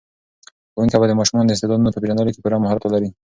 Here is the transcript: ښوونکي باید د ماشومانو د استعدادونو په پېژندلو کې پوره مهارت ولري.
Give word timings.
ښوونکي 0.73 0.95
باید 0.99 1.11
د 1.11 1.19
ماشومانو 1.19 1.47
د 1.47 1.51
استعدادونو 1.53 1.93
په 1.93 2.01
پېژندلو 2.01 2.33
کې 2.33 2.41
پوره 2.43 2.57
مهارت 2.63 2.81
ولري. 2.83 3.09